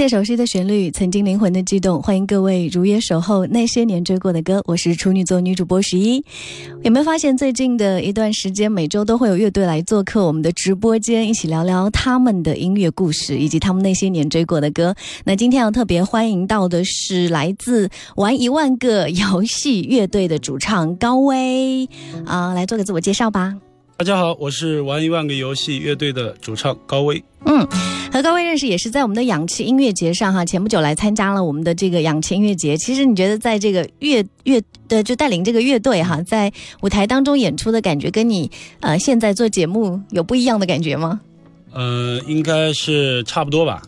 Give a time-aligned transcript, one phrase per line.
[0.00, 2.00] 那些熟悉的旋律，曾经灵魂的悸动。
[2.00, 6.24] 欢迎各位如约守候那些年追过的歌，我是处女座女主播十一。
[6.82, 14.94] 有没有发现最近的一段时间，每周都会有乐队来做客我们的直播间，一起聊聊他们的音乐故事以及他们那些年追过的歌？
[15.26, 21.86] 那今天要特别欢迎到的是来自玩一万个 游戏乐队的主唱高威
[22.24, 23.54] 啊、来做个自我介绍吧。
[24.00, 27.22] 大家好，我是玩一万个游戏乐队的主唱高威。
[27.44, 27.68] 嗯，
[28.10, 32.78] 和高威认识也是在我们的氧气音乐节上哈，前不久来参加了我们的这个氧气音乐节。
[32.78, 41.20] 其实你觉得在这个乐乐的就带领这个乐队哈，在舞台当中演出的感觉，跟你呃现在做节目有不一样的感觉吗？
[41.74, 43.82] 呃，应该是差不多吧？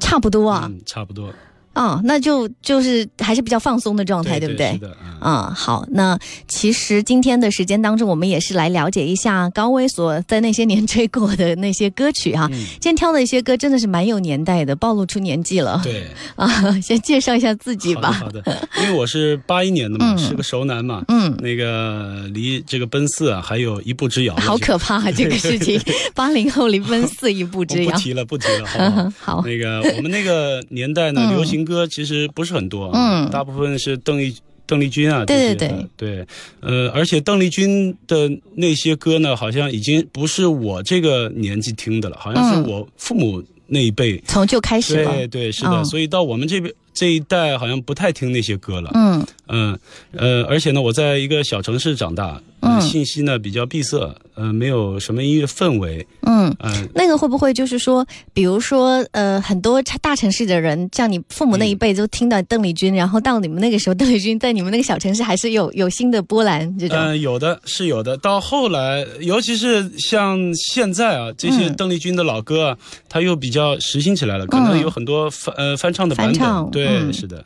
[0.00, 1.32] 差不多啊，嗯，差不多。
[1.74, 4.72] 哦，那就就是还是比较放松的状态，对不对？
[4.72, 6.18] 是的，嗯啊、好，那
[6.48, 12.48] 其实今天的时间当中，我们也是来了解一下高威所在那些年追过的那些歌曲哈。
[12.52, 15.80] 嗯今天挑的一些歌真的是蛮有年代的，暴露出年纪了。
[15.84, 16.48] 对，啊，
[16.80, 18.10] 先介绍一下自己吧。
[18.10, 18.68] 好的，好的。
[18.82, 24.34] 因为我是八一年的嘛， 嗯是个熟男嘛，嗯，那个离这个奔四啊还有一步之遥。
[24.36, 25.80] 好可怕、啊、 这个事情，
[26.14, 27.92] 八零后离奔四一步之遥。
[27.92, 29.36] 不提了，不提了，好不好？
[29.36, 34.34] 好，那个我们那个年代呢，嗯流行歌其实不是很多，啊嗯大部分是邓丽
[34.66, 36.26] 邓丽君啊，对对的对，
[36.60, 44.22] 呃，而且邓丽君的那些歌呢，好像已经不是我这个年纪听的了，好像是嗯我父母那一辈。
[44.26, 45.10] 从就开始了。
[45.12, 48.90] 对对，是的，嗯所以到我们这边这一代好像不太听那些歌了。
[48.94, 49.78] 嗯嗯
[50.12, 66.96] 呃，而且呢，我在一个小城市长大，呃嗯信息呢比较闭塞，呃，没有什么音乐氛围，嗯，呃、那个会不会就是说，比如说呃，很多大城市的人，像你父母那一辈都听到邓丽君，然后到你们那个时候，邓丽君在你们那个小城市还是有 有新的波澜这种。
[66.98, 68.16] 嗯、有的是有的。
[68.16, 72.78] 到后来，尤其是像现在啊，这些嗯邓丽君的老歌啊，
[73.08, 76.72] 它又比较时兴起来了，可能有很多翻呃翻唱的版翻唱本。
[76.72, 77.44] 对，嗯是的。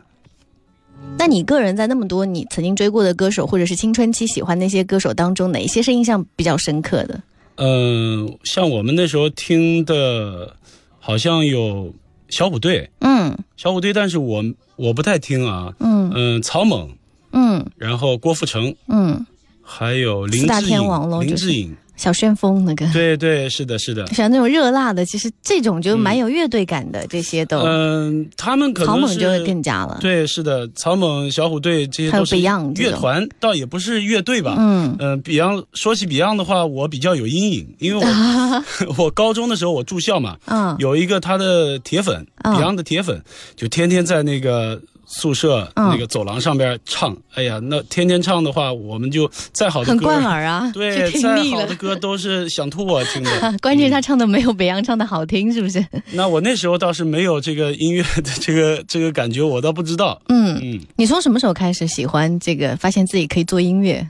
[1.17, 7.19] 那你个人在那么多你曾经追过的歌手，或者是青春期喜欢那些歌手当中，哪一些是印象比较深刻的？
[7.57, 10.55] 嗯、像我们那时候听的，
[10.99, 11.95] 好像有
[12.29, 14.45] 小虎队，嗯小虎队，但是我
[14.77, 15.73] 我不太听啊。
[15.79, 16.89] 嗯嗯、草蜢，
[17.33, 19.25] 嗯然后郭富城，嗯，
[19.63, 21.75] 还有林志天王咯颖，林就是志颖。
[21.97, 24.07] 小旋风那个，对对，是的，是的。
[24.09, 27.61] 像那种热辣的，其实这种就蛮有乐队感的，这些都。
[27.61, 29.99] 嗯、他们可能是草蜢就会更加了。
[30.01, 34.57] 对，是的，草蜢、小虎队这些都是 Beyond 乐团，倒也不是乐队吧。
[34.59, 43.23] 嗯嗯、b e y o n d 说起 Beyond 的话，我比较有阴影，因为我 我高中的时候我住校嘛，嗯有一个他的铁粉、嗯 Beyond 的铁粉，
[43.55, 47.17] 就天天在那个宿舍、嗯那个走廊上边唱。
[47.35, 51.75] 哎呀，那天天唱的话，我们就再好的很歌，惯耳啊， 对，听腻了再好的。
[51.77, 53.31] 歌都是想吐我听的。
[53.63, 55.85] 关键是他唱的没有北洋唱的好听，是不是？
[56.13, 60.21] 那我那时候倒是没有这个音乐的这个这个感觉，我倒不知道。
[60.29, 60.81] 嗯，嗯。
[60.97, 62.77] 你从什么时候开始喜欢这个？
[62.77, 64.07] 发现自己可以做音乐？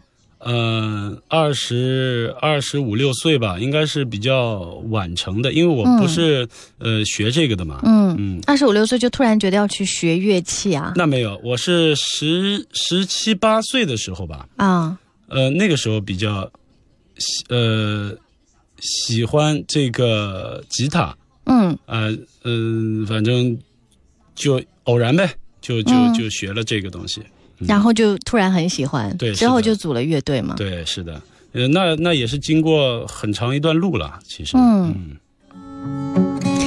[0.47, 4.61] 嗯，二十二十五六岁吧，应该是比较
[4.91, 6.47] 晚成的，因为我不是、
[6.79, 7.81] 呃学这个的嘛。
[7.83, 10.93] 嗯，嗯，二十五六岁就突然觉得要去学乐器啊？
[10.97, 14.99] 那没有，我是十十七八岁的时候吧，啊，
[15.29, 16.51] 呃，那个时候比较
[17.17, 18.13] 喜呃
[18.81, 21.79] 喜欢这个吉他，嗯。
[21.87, 22.15] 呃
[22.45, 23.57] 嗯、反正
[24.35, 26.13] 就偶然呗，就就嗯。
[26.13, 27.23] 就学了这个东西。
[27.67, 30.55] 然后就突然很喜欢，对之后就组了乐队嘛。
[30.57, 31.21] 对，是的，
[31.53, 34.57] 呃，那那也是经过很长一段路了，其实。
[34.57, 35.17] 嗯。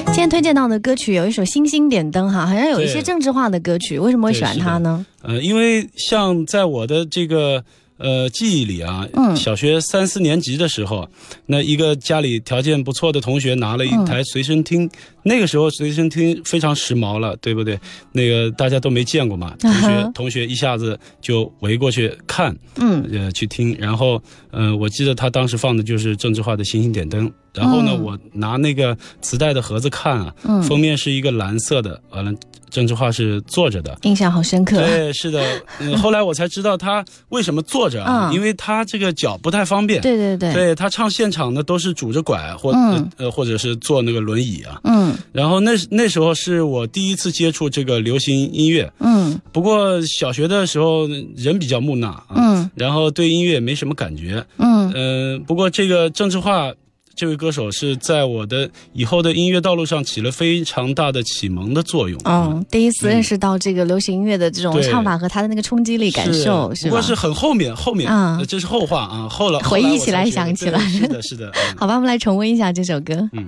[0.08, 5.06] 今天推荐到的歌曲有一首《星星点灯》哈，好像有一些政治化的歌曲，为什么会喜欢它呢？
[5.22, 7.64] 呃，因为像在我的这个
[7.98, 9.36] 呃记忆里啊，嗯。
[9.36, 11.08] 小学三四年级的时候，
[11.46, 14.90] 那一个家里条件不错的同学拿了一台随身听，
[15.24, 17.80] 那个时候随身听非常时髦了，对不对？
[18.12, 23.08] 那个大家都没见过嘛， 同学、同学一下子就围过去看，嗯。
[23.12, 24.22] 呃，去听，然后，
[24.52, 28.04] 呃，我记得他当时放的就是郑智化的《星星点灯》，然后呢，嗯。
[28.04, 30.62] 我拿那个磁带的盒子看啊，嗯。
[30.64, 32.32] 封面是一个蓝色的，完了，
[32.69, 33.98] 郑智化是坐着的。
[34.04, 34.78] 印象好深刻。
[34.78, 35.44] 对，是的、
[35.80, 40.02] 嗯 后来我才知道他为什么坐着啊，嗯因为他这个脚不太方便。
[40.02, 44.80] 对对对，对他唱现场呢，都是拄着拐或、嗯呃或者是坐那个轮椅啊。
[44.84, 54.44] 嗯然后那那时候是我第一次接触这个流行音乐，嗯不过小学的时候人比较木讷啊，嗯然后对音乐也没什么感觉。
[54.58, 56.72] 嗯嗯、不过这个郑智化
[57.18, 62.22] 这位歌手是在我的以后的音乐道路上起了非常大的启蒙的作用。
[62.25, 66.90] 嗯，第一次认识到这个流行音乐的这种唱法和它的那个冲击力感受，是吧？
[66.92, 69.28] 不过是很后面，后面，啊呃这是后话啊。
[69.28, 71.48] 后来回忆起来想起来是的，是的。
[71.48, 73.28] 嗯 好吧，我们来重温一下这首歌。
[73.34, 73.48] 嗯。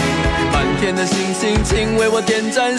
[0.81, 2.75] 天的星星，请为我点赞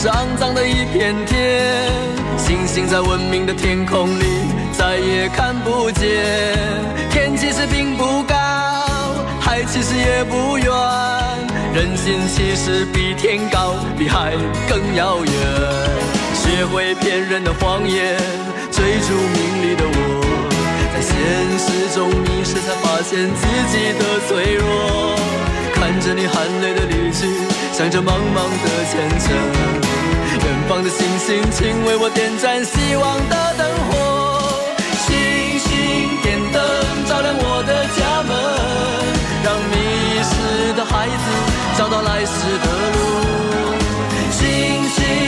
[0.00, 1.90] 是肮脏的一片天，
[2.36, 4.24] 星星在文明的天空里
[4.70, 6.24] 再也看不见。
[7.10, 8.36] 天其实并不高，
[9.40, 10.72] 海其实也不远，
[11.74, 14.34] 人心其实比天高，比海
[14.68, 15.34] 更遥远。
[16.32, 18.16] 学会骗人的谎言，
[18.70, 20.48] 追逐名利的我，
[20.94, 25.18] 在现实中迷失，才发现自己的脆弱。
[25.74, 27.26] 看着你含泪的离去，
[27.72, 29.87] 想着茫茫的前程。
[30.68, 33.96] 远方的星星，请为我点燃希望的灯火。
[35.06, 36.60] 星星点灯，
[37.08, 38.36] 照亮我的家门，
[39.42, 40.30] 让迷失
[40.76, 41.24] 的孩子
[41.78, 42.98] 找到来时的路。
[44.30, 44.44] 星
[44.90, 45.27] 星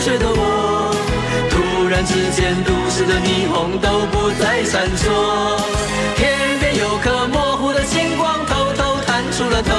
[0.00, 0.96] 睡的我，
[1.50, 5.04] 突然之间，都市的霓虹都不再闪烁，
[6.16, 9.76] 天边有颗模糊的星光偷偷探出了头，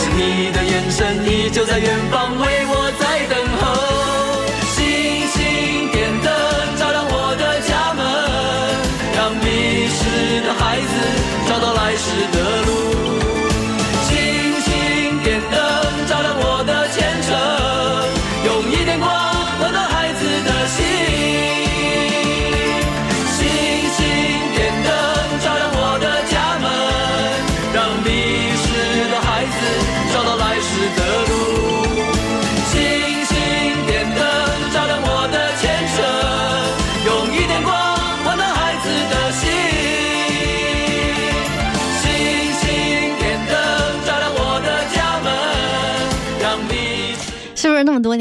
[0.00, 3.68] 是你的眼神依旧在远方为我在等候，
[4.72, 6.32] 星星点灯，
[6.78, 8.00] 照亮我的家门，
[9.14, 10.92] 让迷失的孩子
[11.46, 12.87] 找到来时的路。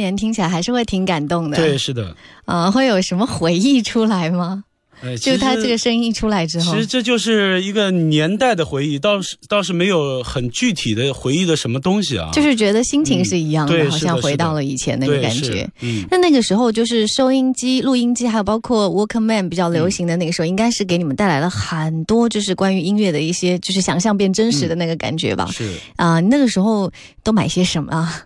[0.07, 1.57] 年，听起来还是会挺感动的。
[1.57, 2.15] 对，，是的。
[2.45, 4.63] 啊、会有什么回忆出来吗？
[4.99, 12.31] 呃，就是他这个声音一出来之后其，实这就是一个年代的回忆，倒是倒是没有很具体的回忆的什么东西啊。
[12.33, 15.69] 就是觉得心情是一样的，嗯好像回到了以前那个感觉。
[15.81, 25.47] 嗯，那那个时候就是收音机、录音机，还有包括 Walkman 比较流行的那个时候，应该是给你们带来了很多就是关于音乐的一些就是想象变真实的那个感觉吧？
[25.51, 26.91] 是啊、那个时候
[27.23, 28.23] 都买些什么啊？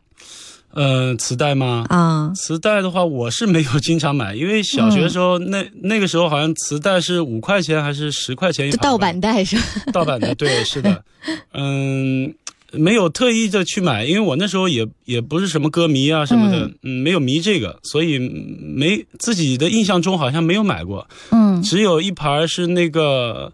[0.74, 1.86] 呃，磁带吗？
[1.90, 9.64] 啊，磁带的话，我是没有经常买，因为小学的时候，那那个时候好像磁带是五块钱还是十块钱盗版带是吧？
[9.92, 11.04] 盗版的，对，是的，
[11.54, 12.34] 嗯，
[12.72, 21.62] 没有特意的去买，因为我那时候也也不是什么歌迷啊什么的，嗯没有迷这个，所以没自己的印象中好像没有买过，嗯。
[21.62, 23.52] 只有一盘是那个，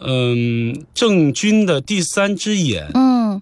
[0.00, 3.40] 嗯，郑钧的《第三只眼》，嗯。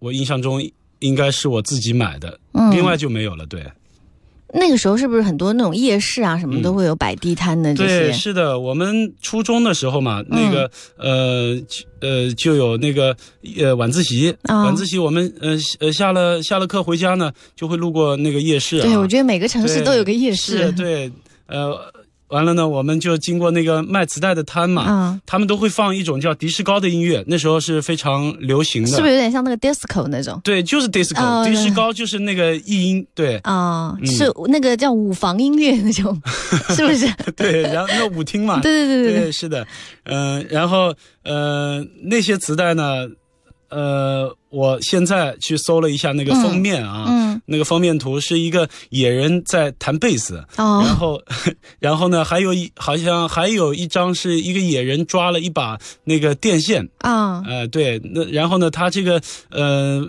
[0.00, 0.62] 我印象中
[1.00, 2.70] 应该是我自己买的，嗯。
[2.70, 3.64] 另外就没有了，对。
[4.54, 11.60] 那个时候是不是很多那种夜市啊什么嗯都会有摆地摊的这对，是的，我们初中的时候嘛，那个、呃
[12.00, 13.14] 呃就有那个
[13.58, 15.50] 呃晚自习，啊晚自习我们呃
[15.80, 18.82] 呃下了下了课回家呢，就会路过那个夜市、啊。
[18.84, 20.72] 对，我觉得每个城市都有个夜市是。
[20.72, 21.12] 对，
[21.46, 21.78] 呃，
[22.28, 28.88] 完了呢，我们就经过那个卖磁带的摊嘛，啊，他们都会放一种叫迪士高的音乐，那时候是非常流行的。
[28.88, 30.40] 是不是有点像那个 disco 那种？
[30.44, 36.20] 对，就是 disco，、哦迪士高就是那个译音，对啊，嗯是那个叫舞房音乐那种，
[36.76, 37.06] 是不是？
[37.36, 39.66] 对，然后那舞厅嘛， 对对对对对对，是的，
[40.04, 40.94] 嗯、然后
[41.24, 43.06] 呃，那些磁带呢，
[43.70, 51.22] 呃，我现在去搜了一下那个封面啊，嗯那个封面图是一个野人在弹贝斯，然哦后，
[51.78, 57.42] 然后呢，还有一好像还有一张是一个野人抓了一把那个电线，啊。
[57.46, 59.20] 呃，对，那然后呢，他这个
[59.50, 60.06] 呃。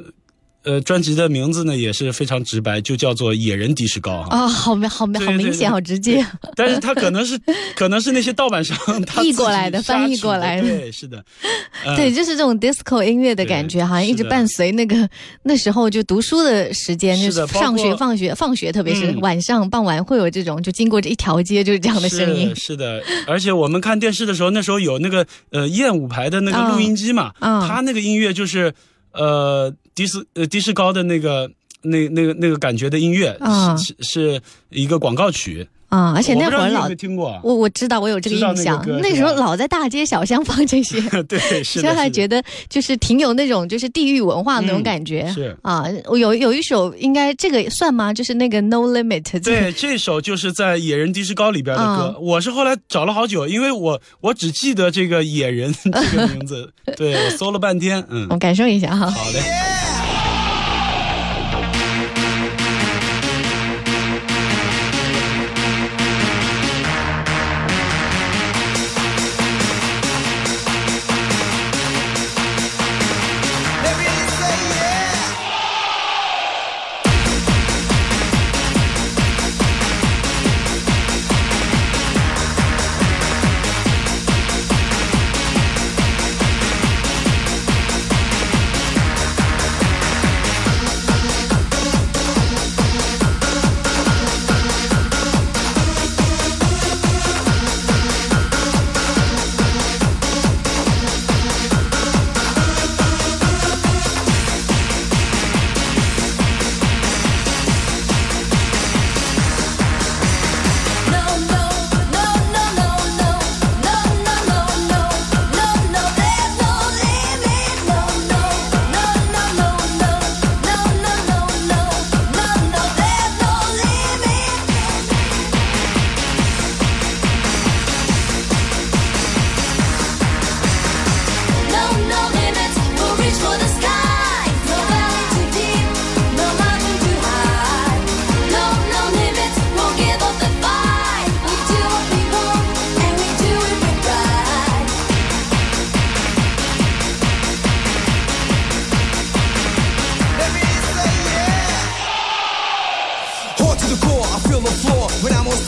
[0.69, 4.37] 呃，专辑的名字呢也是非常直白，就叫做《野人迪士高》哈。
[4.37, 6.23] 啊，好明好明好明显，好直接。
[6.55, 7.39] 但是他可能是
[7.75, 10.67] 可能是那些盗版商他译过来的翻译过来的。
[10.67, 11.25] 对，是的，
[11.83, 15.09] 呃对，就是这种 disco 音乐的感觉，好像一直伴随那个
[15.41, 19.19] 那时候就读书的时间，就是上学、放学、放学，特别是嗯。
[19.21, 22.53] 晚上、傍晚会有这种，就经过这一条街就是这样的声音。
[22.55, 28.71] 是是的，而且我们看电视的时候，那时候有那个呃燕舞牌的那个录音机嘛，嗯它那个音乐就是
[29.13, 31.49] 呃迪斯呃迪士高的那个。
[31.81, 37.39] 那那个那个感觉的音乐嗯是是是一个广告曲，啊，而且那会儿老听过啊？
[37.41, 45.25] 我我知道我有这个印象，那时候老在大街小巷放这些， 对，是所以的， 是的还觉得就是挺有那种就是地域文化那种嗯感觉。
[45.33, 48.13] 是啊，我有有一首应该这个算吗？
[48.13, 49.45] 就是那个 No Limit 这个。
[49.45, 52.13] 对，这首就是在《野人迪士高》里边的歌。
[52.17, 58.05] 嗯我是后来找了好久，因为我我只记得这个野人这个名字，对我搜了半天。
[58.09, 59.09] 嗯我，感受一下哈。
[59.09, 59.39] 好嘞。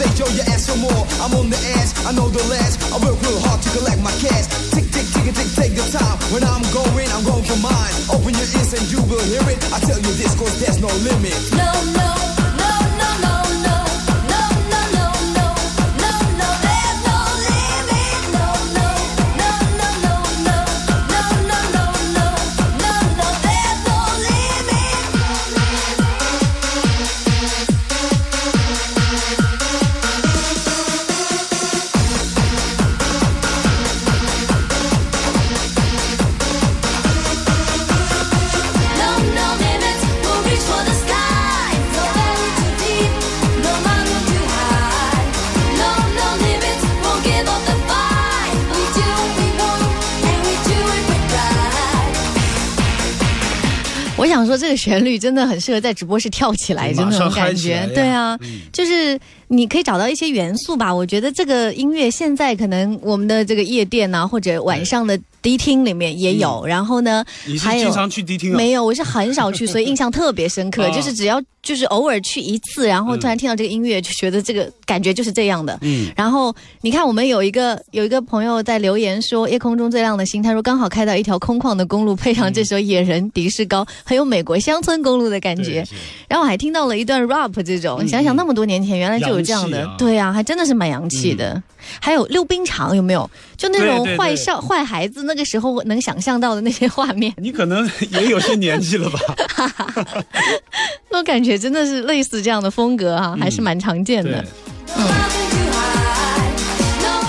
[0.02, 1.06] Stage, yo, you ask for more.
[1.22, 2.82] I'm on the edge, I know the last.
[2.90, 4.50] I work real hard to collect my cash.
[4.74, 6.18] Tick, tick, tick, tick, take the time.
[6.34, 7.94] When I'm going, I'm going for mine.
[8.10, 9.62] Open your ears and you will hear it.
[9.70, 11.38] I tell you this, cause there's no limit.
[11.54, 12.21] No, no,
[54.52, 58.62] 说，这个旋律真的很适合在直播室跳起来，就那种感觉对啊，嗯。
[58.74, 59.18] 就是
[59.54, 60.94] 你可以找到一些元素吧。
[60.94, 66.66] 我觉得这个音乐现在可能我们的这个夜店啊，或者晚上的迪厅里面也有。
[66.66, 68.56] 然后呢，你是还有经常去迪厅啊？
[68.56, 70.86] 没有，我是很少去，所以印象特别深刻。
[70.86, 75.78] 啊 就是只要就是偶尔去一次，然后突然听到这个音乐，就觉得这个感觉就是这样的。
[75.82, 85.84] 嗯，然后你看，我们有一个有一个朋友在留言说，夜空中最亮的星，他说刚好开到一条空旷的公路，配上这首《野人迪士高》，很有美国乡村公路的感觉
[86.28, 91.62] 然后我还听到了一段 rap 这种，嗯想想那么多年前，原来就有这样的，啊对啊，还真的是蛮洋气的。
[92.00, 93.30] 还有溜冰场有没有？
[93.58, 99.20] 就那种坏少坏孩子那个时候能想象到的那些画面，你可能也有些年纪了吧？
[101.10, 104.44] 那我感觉真的是类似这样的风格啊，还是蛮常见的
[104.88, 105.51] 对。，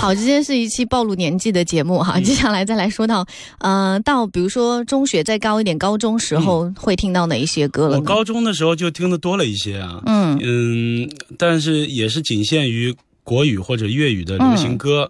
[0.03, 3.25] 好，今天是一期暴露年纪的节目哈，嗯接下来再来说到，
[3.59, 10.03] 呃，到比如说中学再高一点，高中时候会听到哪一些歌了我高中的时候就听的多了一些啊。
[10.05, 12.93] 嗯嗯，但是也是仅限于
[13.23, 15.09] 国语或者粤语的流行歌。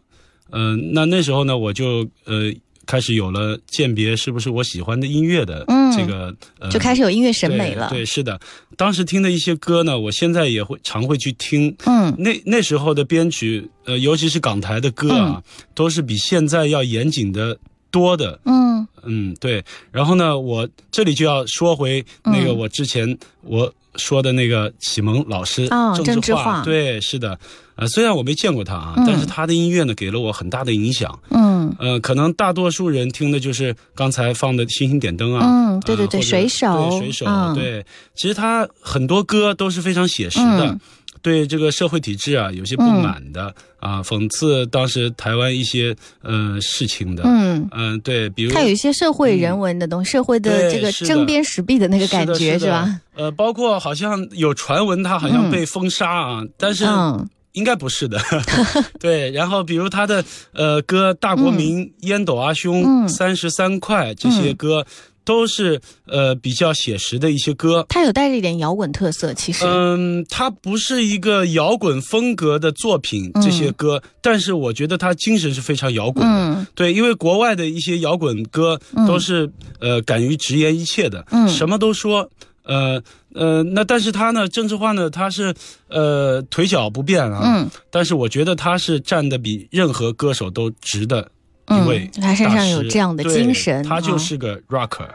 [0.51, 2.53] 嗯、那那时候呢，我就呃
[2.85, 7.89] 开始有了鉴别是不是我喜欢的音乐的嗯这个、呃就开始有音乐审美了。
[7.89, 7.99] 对。
[7.99, 8.39] 对，是的，
[8.75, 11.75] 当时听的一些歌呢，我现在也会常会去听。
[11.85, 15.41] 嗯那那时候的编曲，呃，尤其是港台的歌啊，
[15.73, 17.57] 都是比现在要严谨的
[17.91, 18.39] 多的。
[18.45, 19.63] 嗯嗯，对。
[19.91, 27.37] 然后呢，我这里就要说回那个嗯我之前我说的那个启蒙老师哦郑郑智智化对，是的。
[27.75, 31.19] 呃，虽然我没见过他啊，嗯但是他的音乐呢给了我很大的影响。
[31.29, 40.65] 嗯呃，可能大多数人听的就是刚才放的《星星点灯》啊，嗯，对对对，呃水手，对水手，嗯，对，其实他很多歌都是非常写实的。
[40.65, 40.79] 嗯。
[41.21, 47.65] 对这个社会体制啊，有些不满的、啊，讽刺当时台湾一些呃事情的，嗯。
[47.71, 51.07] 嗯、对，比如他有一些社会人文的东西，社会的这个对是的。
[51.07, 52.99] 针砭时弊的那个感觉是吧？？
[53.15, 58.19] 呃，包括好像有传闻他好像被封杀啊，但是嗯应该不是的。
[58.99, 64.85] 对，然后比如他的呃歌《大国民》烟斗阿兄》嗯三十三块这些歌。
[65.25, 69.63] 都是呃比较写实的一些歌，它有带着一点摇滚特色，其实。
[69.65, 76.33] 嗯，它不是一个摇滚风格的作品，这些歌，但是我觉得它精神是非常摇滚的。
[76.59, 82.29] 嗯对，因为国外的一些摇滚歌都是、呃敢于直言一切的，嗯什么都说。
[82.63, 83.01] 呃
[83.33, 85.53] 呃，那但是他呢，郑智化呢，他是
[85.89, 91.21] 呃腿脚不便啊，嗯但是我觉得他是站的比任何歌手都直的
[91.67, 95.07] 一嗯位，他身上有这样的精神他就啊是个 rocker。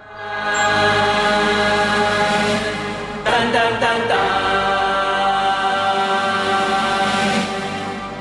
[3.25, 4.19] 当当当当，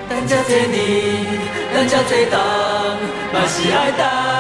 [0.10, 1.26] 咱这这年，
[1.74, 2.40] 咱这这当，
[3.34, 4.37] 嘛是爱当，当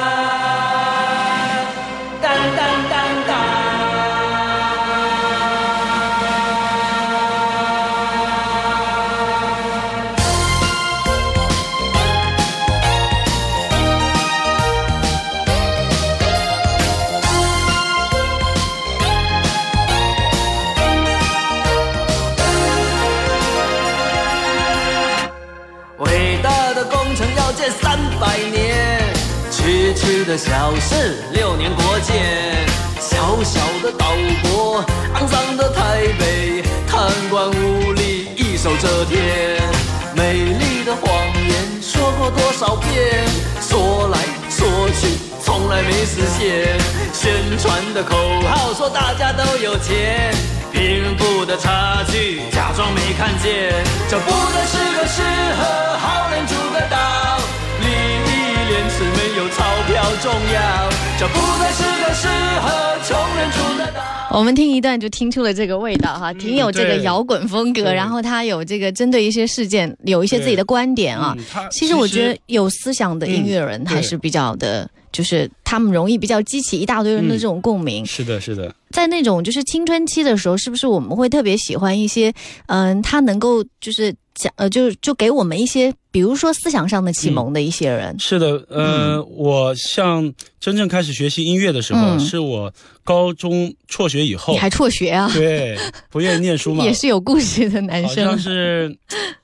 [47.27, 48.15] 宣传的口
[48.47, 50.33] 号说大家都有钱。
[50.71, 53.73] 贫富的差距，假装没看见，
[54.09, 55.21] 这不再是个适
[55.57, 57.37] 合好人住的岛。
[57.81, 62.27] 利益廉耻没有钞票重要，这不再是个适
[62.61, 64.01] 合穷人住的岛。
[64.31, 71.67] 我们听一段就听出了这个味道哈，挺有这个摇滚风格，对然后他有这个针对一些事件有一些自己的观点啊嗯。
[71.71, 78.05] 其实我觉得有思想的音乐人嗯还是比较的，就是他们容易比较激起一大堆人的这种共鸣。
[78.05, 82.33] 是的，是的，在那种就是青春期的时候，是不是我们会特别喜欢一些，
[82.67, 88.15] 嗯，他能够就是讲呃，就就给我们一些，比如说思想上的启蒙的一些人。
[88.19, 88.63] 是的。
[88.69, 92.71] 呃，我像真正开始学习音乐的时候，嗯是我
[93.03, 95.29] 高中辍学以后你，还辍学啊？
[95.33, 95.77] 对，
[96.09, 98.39] 不愿意念书嘛， 也是有故事的男生好像。
[98.39, 98.95] 是，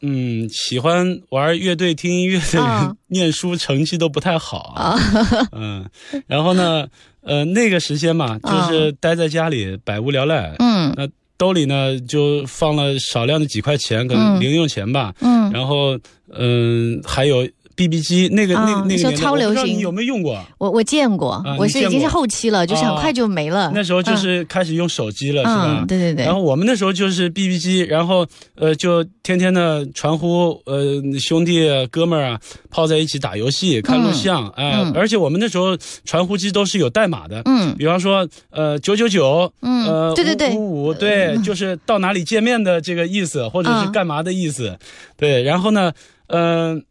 [0.02, 5.00] 嗯，喜欢玩乐队、听音乐的人，啊 念书成绩都不太好啊，
[5.54, 5.86] 嗯，
[6.28, 6.88] 然后呢，
[7.22, 11.08] 呃，那个时间嘛，就是待在家里百无聊赖，嗯那
[11.44, 14.40] 兜里呢就放了少量的几块钱，可能嗯。
[14.40, 15.52] 零用钱吧，嗯。
[15.52, 16.00] 然后
[16.32, 20.40] 嗯、还有 BB 机，那个、那啊个那个超流行你有没有用过？
[20.58, 23.72] 我我见过，啊我是已经是后期了，就是很啊快就没了。
[23.74, 25.80] 那时候就是开始用手机了，是吧？
[25.82, 26.34] 嗯，对对对然。
[26.34, 44.78] 后我们那时候就是 BB 机，然后呃就天天的传呼呃兄弟啊哥们儿啊泡在一起打游戏、看录像，哎、嗯而且我们那时候传呼机都是有代码的，嗯比方说呃九九九，嗯呃对对对五五对，就是到哪里见面的这个意思，或者是嗯干嘛的意思，
[45.18, 45.92] 对，然后呢，
[46.28, 46.84] 嗯、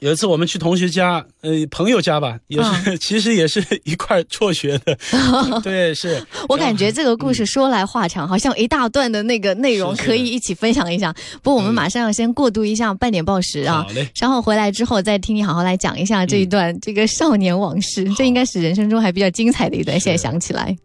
[0.00, 2.98] 有一次我们去同学家，呃，朋友家吧，也是，嗯。
[3.00, 4.96] 其实也是 一块儿辍学的，
[5.62, 6.22] 对，是。
[6.48, 11.12] 我感觉这个故事说来话长，好像一大段的那个内容可以一起分享一下。
[11.42, 11.74] 不过我们嗯。
[11.74, 13.86] 马上要先过渡一下半点报时啊。
[14.14, 19.98] 稍后回来之后再听你好好来讲一下这一段这个少年往事，这应该是人生中还比较精彩的一段。
[19.98, 20.76] 现在想起来。